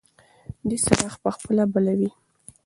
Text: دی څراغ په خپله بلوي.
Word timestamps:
دی 0.67 0.77
څراغ 0.85 1.13
په 1.23 1.29
خپله 1.35 1.63
بلوي. 1.73 2.09